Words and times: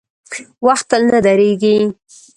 •وخت 0.67 0.85
تل 0.89 1.01
نه 1.11 1.19
درېږي. 1.25 1.75